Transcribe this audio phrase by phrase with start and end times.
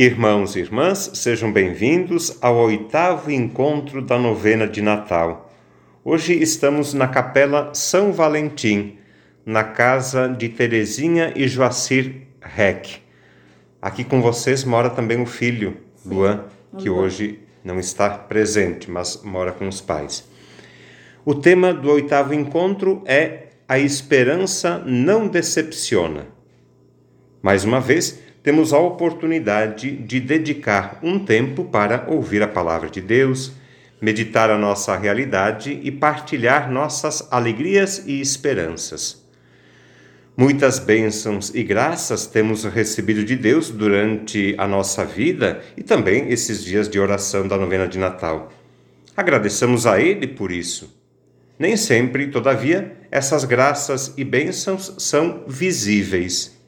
[0.00, 5.52] Irmãos e irmãs, sejam bem-vindos ao oitavo encontro da novena de Natal.
[6.02, 8.96] Hoje estamos na Capela São Valentim,
[9.44, 13.02] na casa de Terezinha e Joacir Reck.
[13.82, 16.44] Aqui com vocês mora também o filho, Luan,
[16.78, 20.26] que hoje não está presente, mas mora com os pais.
[21.26, 26.26] O tema do oitavo encontro é A Esperança Não Decepciona.
[27.42, 33.00] Mais uma vez, temos a oportunidade de dedicar um tempo para ouvir a palavra de
[33.00, 33.52] Deus,
[34.00, 39.20] meditar a nossa realidade e partilhar nossas alegrias e esperanças.
[40.36, 46.64] Muitas bênçãos e graças temos recebido de Deus durante a nossa vida e também esses
[46.64, 48.50] dias de oração da novena de Natal.
[49.14, 50.98] Agradeçamos a Ele por isso.
[51.58, 56.58] Nem sempre, todavia, essas graças e bênçãos são visíveis.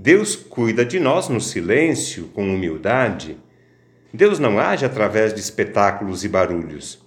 [0.00, 3.36] Deus cuida de nós no silêncio, com humildade.
[4.14, 7.04] Deus não age através de espetáculos e barulhos.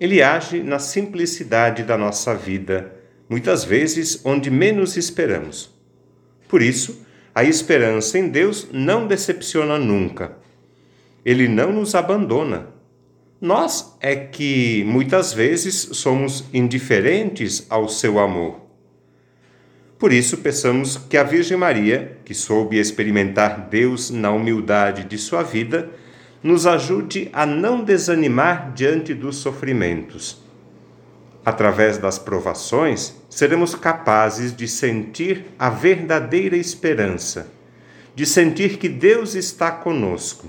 [0.00, 2.92] Ele age na simplicidade da nossa vida,
[3.28, 5.72] muitas vezes onde menos esperamos.
[6.48, 10.36] Por isso, a esperança em Deus não decepciona nunca.
[11.24, 12.66] Ele não nos abandona.
[13.40, 18.63] Nós é que muitas vezes somos indiferentes ao seu amor.
[19.98, 25.42] Por isso, peçamos que a Virgem Maria, que soube experimentar Deus na humildade de sua
[25.42, 25.90] vida,
[26.42, 30.42] nos ajude a não desanimar diante dos sofrimentos.
[31.44, 37.50] Através das provações, seremos capazes de sentir a verdadeira esperança,
[38.14, 40.46] de sentir que Deus está conosco.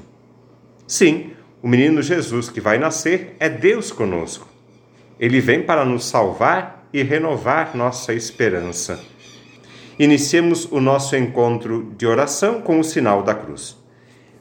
[0.88, 4.47] Sim, o menino Jesus que vai nascer é Deus conosco.
[5.19, 9.15] Ele vem para nos salvar e renovar nossa esperança.
[9.97, 13.78] Iniciemos o nosso encontro de oração com o sinal da cruz.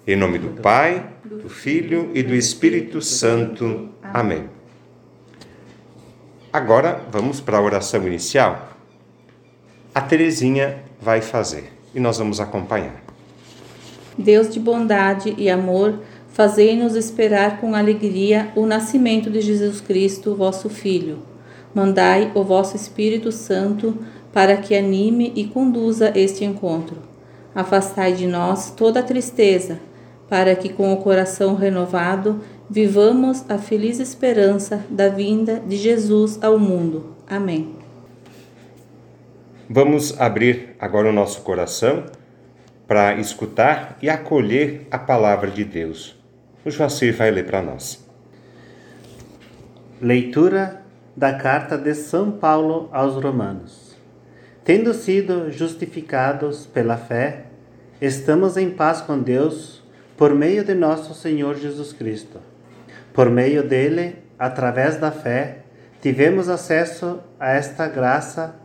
[0.05, 3.89] Em nome do Pai, do Filho e do Espírito Santo.
[4.03, 4.49] Amém.
[6.53, 8.77] Agora vamos para a oração inicial.
[9.95, 13.01] A Terezinha vai fazer e nós vamos acompanhar.
[14.19, 16.01] Deus de bondade e amor,
[16.31, 21.21] fazei-nos esperar com alegria o nascimento de Jesus Cristo, vosso Filho.
[21.73, 23.97] Mandai o vosso Espírito Santo
[24.35, 26.97] para que anime e conduza este encontro.
[27.55, 29.79] Afastai de nós toda a tristeza,
[30.29, 36.59] para que com o coração renovado vivamos a feliz esperança da vinda de Jesus ao
[36.59, 37.15] mundo.
[37.29, 37.77] Amém.
[39.71, 42.05] Vamos abrir agora o nosso coração
[42.89, 46.21] para escutar e acolher a palavra de Deus.
[46.65, 48.05] O Joacir vai ler para nós.
[50.01, 50.83] Leitura
[51.17, 53.84] da carta de São Paulo aos Romanos.
[54.65, 57.45] Tendo sido justificados pela fé,
[58.01, 59.85] estamos em paz com Deus
[60.17, 62.39] por meio de nosso Senhor Jesus Cristo.
[63.13, 65.59] Por meio dele, através da fé,
[66.01, 68.57] tivemos acesso a esta graça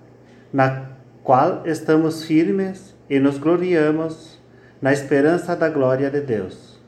[0.54, 0.90] na
[1.22, 4.40] qual estamos firmes e nos gloriamos
[4.82, 6.80] na esperança da glória de Deus.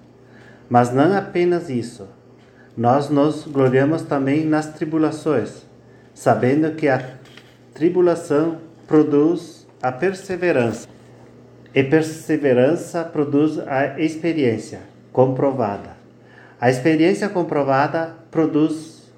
[0.69, 2.07] Mas não apenas isso.
[2.78, 5.66] Nós nos gloriamos também nas tribulações,
[6.13, 7.17] sabendo que a
[7.73, 10.85] tribulação produz a perseverança.
[11.74, 14.81] E perseverança produz a experiência
[15.13, 15.96] comprovada.
[16.59, 19.09] A experiência comprovada produz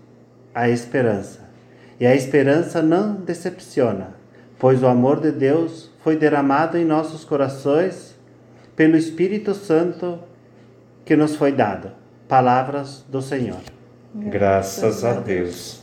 [0.54, 1.40] a esperança.
[2.00, 4.14] E a esperança não decepciona,
[4.60, 8.16] pois o amor de Deus foi derramado em nossos corações
[8.75, 10.20] pelo Espírito Santo
[11.04, 11.90] que nos foi dado.
[12.28, 13.62] Palavras do Senhor.
[14.14, 15.81] Graças a Deus.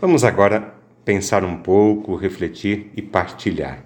[0.00, 0.77] Vamos agora
[1.08, 3.82] pensar um pouco, refletir e partilhar.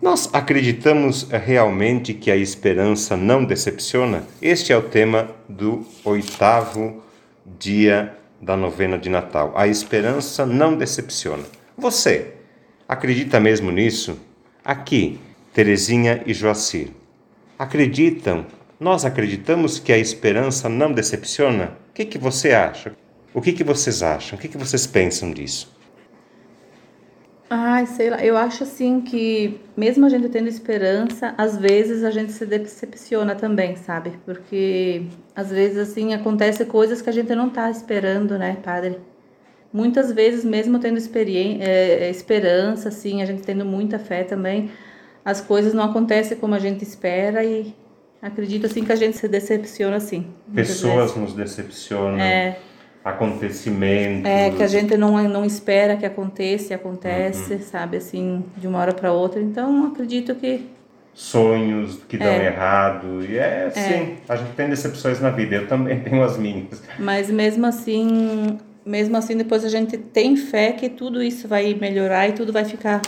[0.00, 4.22] Nós acreditamos realmente que a esperança não decepciona?
[4.40, 7.02] Este é o tema do oitavo
[7.58, 9.52] dia da novena de Natal.
[9.56, 11.42] A esperança não decepciona.
[11.76, 12.34] Você
[12.88, 14.16] acredita mesmo nisso?
[14.64, 15.18] Aqui,
[15.52, 16.90] Terezinha e Joacir.
[17.58, 18.46] Acreditam?
[18.78, 21.76] Nós acreditamos que a esperança não decepciona?
[21.90, 22.94] O que, que você acha?
[23.34, 24.38] O que, que vocês acham?
[24.38, 25.81] O que, que vocês pensam disso?
[27.54, 32.10] Ai, sei lá, eu acho assim que mesmo a gente tendo esperança, às vezes a
[32.10, 34.14] gente se decepciona também, sabe?
[34.24, 35.04] Porque
[35.36, 38.98] às vezes assim acontece coisas que a gente não tá esperando, né, padre?
[39.70, 44.70] Muitas vezes mesmo tendo experiência, é, esperança, assim, a gente tendo muita fé também,
[45.22, 47.74] as coisas não acontecem como a gente espera e
[48.22, 50.26] acredito assim que a gente se decepciona assim.
[50.54, 51.16] Pessoas vezes.
[51.16, 52.18] nos decepcionam.
[52.18, 52.56] É
[53.04, 54.30] acontecimentos.
[54.30, 57.60] É, que a gente não, não espera que aconteça e acontece, uhum.
[57.60, 59.40] sabe, assim, de uma hora para outra.
[59.40, 60.70] Então, acredito que
[61.14, 62.46] sonhos que dão É.
[62.46, 63.24] errado.
[63.24, 66.82] E é assim, a gente tem decepções na vida, eu também tenho as minhas.
[66.98, 72.28] Mas mesmo assim, mesmo assim depois a gente tem fé que tudo isso vai melhorar
[72.28, 73.02] e tudo vai ficar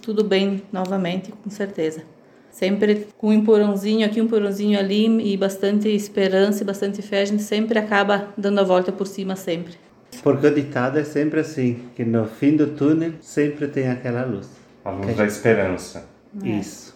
[0.00, 2.04] tudo bem novamente, com certeza.
[2.52, 7.24] Sempre com um empurrãozinho aqui, um empurrãozinho ali e bastante esperança e bastante fé, a
[7.24, 9.74] gente sempre acaba dando a volta por cima sempre.
[10.22, 14.48] Porque o ditado é sempre assim, que no fim do túnel sempre tem aquela luz.
[14.84, 16.06] A luz da esperança.
[16.44, 16.94] Isso.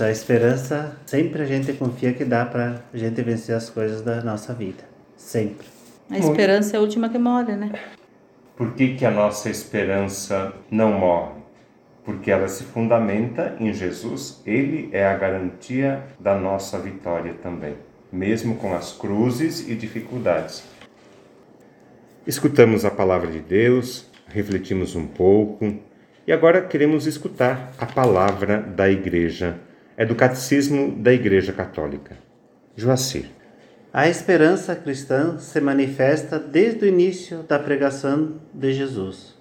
[0.00, 4.52] A esperança, sempre a gente confia que dá pra gente vencer as coisas da nossa
[4.52, 4.84] vida.
[5.16, 5.66] Sempre.
[6.10, 7.72] A esperança é a última que morre, né?
[8.56, 11.35] Por que, que a nossa esperança não morre?
[12.06, 17.74] Porque ela se fundamenta em Jesus, Ele é a garantia da nossa vitória também,
[18.12, 20.62] mesmo com as cruzes e dificuldades.
[22.24, 25.80] Escutamos a palavra de Deus, refletimos um pouco
[26.26, 29.58] e agora queremos escutar a palavra da Igreja.
[29.96, 32.16] É do Catecismo da Igreja Católica.
[32.76, 33.30] Joacir.
[33.92, 39.35] A esperança cristã se manifesta desde o início da pregação de Jesus,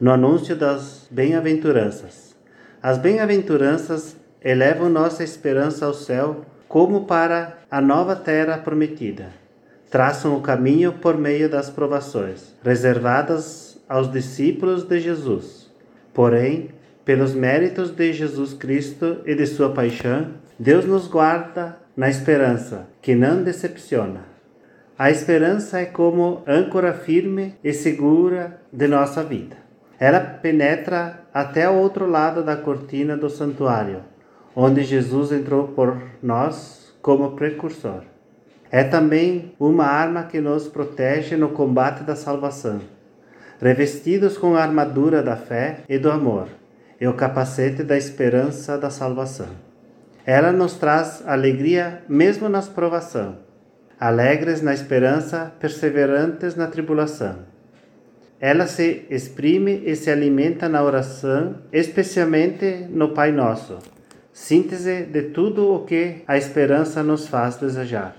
[0.00, 2.36] no anúncio das bem-aventuranças.
[2.82, 9.30] As bem-aventuranças elevam nossa esperança ao céu como para a nova terra prometida.
[9.90, 15.70] Traçam o caminho por meio das provações, reservadas aos discípulos de Jesus.
[16.12, 16.70] Porém,
[17.04, 23.14] pelos méritos de Jesus Cristo e de sua paixão, Deus nos guarda na esperança, que
[23.14, 24.26] não decepciona.
[24.98, 29.67] A esperança é como âncora firme e segura de nossa vida.
[30.00, 34.02] Ela penetra até o outro lado da cortina do santuário,
[34.54, 38.02] onde Jesus entrou por nós como precursor.
[38.70, 42.80] É também uma arma que nos protege no combate da salvação.
[43.60, 46.48] Revestidos com a armadura da fé e do amor,
[47.00, 49.48] e o capacete da esperança da salvação.
[50.24, 53.38] Ela nos traz alegria mesmo nas provação,
[53.98, 57.36] alegres na esperança, perseverantes na tribulação.
[58.40, 63.78] Ela se exprime e se alimenta na oração, especialmente no Pai Nosso,
[64.32, 68.16] síntese de tudo o que a esperança nos faz desejar.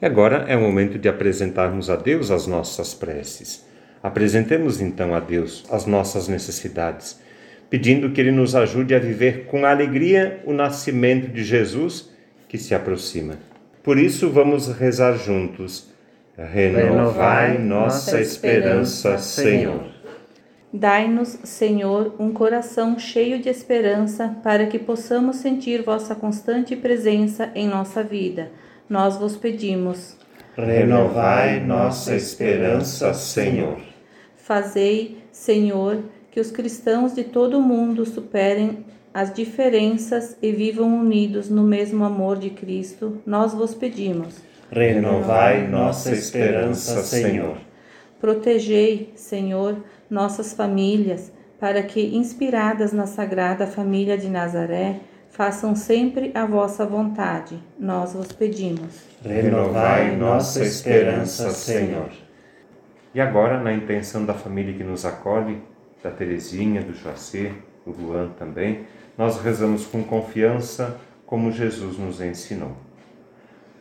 [0.00, 3.66] E agora é o momento de apresentarmos a Deus as nossas preces.
[4.02, 7.20] Apresentemos então a Deus as nossas necessidades,
[7.68, 12.10] pedindo que Ele nos ajude a viver com alegria o nascimento de Jesus
[12.48, 13.34] que se aproxima.
[13.82, 15.89] Por isso, vamos rezar juntos.
[16.48, 19.84] Renovai nossa esperança, Senhor.
[20.72, 27.68] Dai-nos, Senhor, um coração cheio de esperança, para que possamos sentir vossa constante presença em
[27.68, 28.50] nossa vida.
[28.88, 30.16] Nós vos pedimos.
[30.56, 33.78] Renovai nossa esperança, Senhor.
[34.34, 35.98] Fazei, Senhor,
[36.30, 42.02] que os cristãos de todo o mundo superem as diferenças e vivam unidos no mesmo
[42.02, 43.18] amor de Cristo.
[43.26, 44.49] Nós vos pedimos.
[44.70, 47.58] Renovai nossa esperança, Senhor.
[48.20, 55.00] Protegei, Senhor, nossas famílias, para que, inspiradas na Sagrada Família de Nazaré,
[55.30, 57.58] façam sempre a vossa vontade.
[57.78, 59.00] Nós vos pedimos.
[59.24, 62.10] Renovai nossa esperança, Senhor.
[63.12, 65.60] E agora, na intenção da família que nos acolhe,
[66.02, 67.52] da Terezinha, do Joacir,
[67.84, 68.84] do Luan também,
[69.18, 70.96] nós rezamos com confiança
[71.26, 72.76] como Jesus nos ensinou.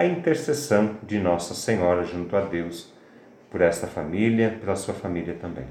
[0.00, 2.90] A intercessão de Nossa Senhora junto a Deus,
[3.50, 5.66] por esta família, pela sua família também.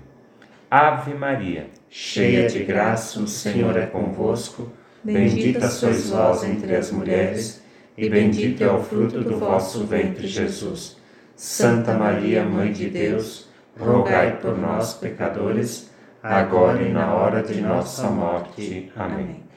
[0.69, 4.71] Ave Maria, cheia de graça, o Senhor é convosco,
[5.03, 7.63] bendita sois vós entre as mulheres,
[7.97, 10.97] e bendito é o fruto do vosso ventre, Jesus.
[11.35, 15.89] Santa Maria, Mãe de Deus, rogai por nós, pecadores,
[16.21, 18.91] agora e na hora de nossa morte.
[18.95, 19.48] Amém.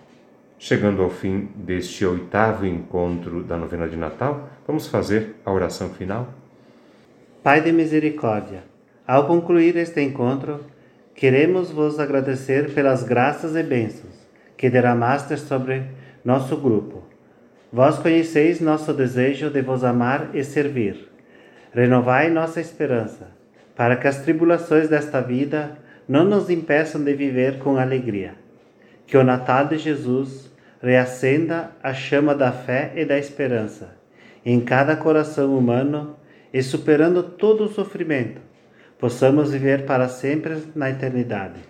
[0.64, 6.32] Chegando ao fim deste oitavo encontro da novena de Natal, vamos fazer a oração final?
[7.42, 8.62] Pai de misericórdia,
[9.04, 10.60] ao concluir este encontro,
[11.16, 14.14] queremos vos agradecer pelas graças e bênçãos
[14.56, 15.82] que derramaste sobre
[16.24, 17.02] nosso grupo.
[17.72, 21.08] Vós conheceis nosso desejo de vos amar e servir.
[21.74, 23.32] Renovai nossa esperança,
[23.74, 25.76] para que as tribulações desta vida
[26.08, 28.34] não nos impeçam de viver com alegria.
[29.08, 30.51] Que o Natal de Jesus
[30.82, 34.02] reacenda a chama da fé e da esperança
[34.44, 36.16] em cada coração humano
[36.52, 38.40] e superando todo o sofrimento,
[38.98, 41.60] possamos viver para sempre na eternidade.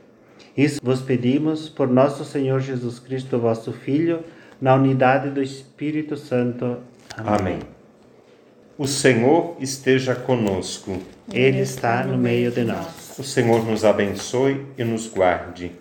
[0.56, 4.24] Isso vos pedimos por nosso Senhor Jesus Cristo, vosso Filho,
[4.60, 6.78] na unidade do Espírito Santo.
[7.16, 7.34] Amém.
[7.34, 7.58] Amém.
[8.76, 10.98] O Senhor esteja conosco.
[11.32, 13.16] Ele está no meio de nós.
[13.18, 15.72] O Senhor nos abençoe e nos guarde.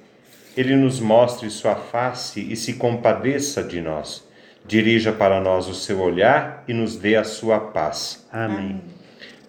[0.55, 4.27] Ele nos mostre sua face e se compadeça de nós.
[4.65, 8.25] Dirija para nós o seu olhar e nos dê a sua paz.
[8.31, 8.81] Amém.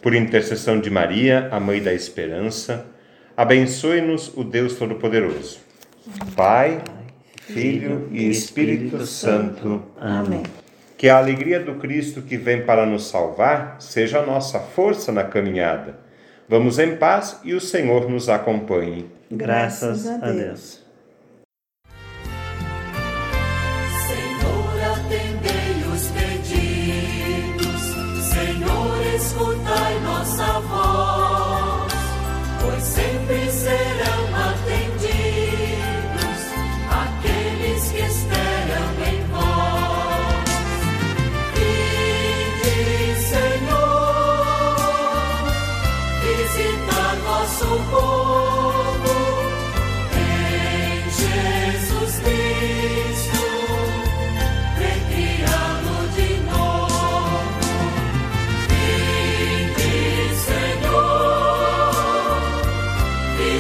[0.01, 2.87] Por intercessão de Maria, a Mãe da Esperança,
[3.37, 5.59] abençoe-nos o Deus Todo-Poderoso.
[6.35, 6.83] Pai,
[7.43, 9.83] Filho e Espírito Santo.
[10.01, 10.43] Amém.
[10.97, 15.25] Que a alegria do Cristo que vem para nos salvar seja a nossa força na
[15.25, 15.99] caminhada.
[16.49, 19.11] Vamos em paz e o Senhor nos acompanhe.
[19.31, 20.82] Graças a Deus.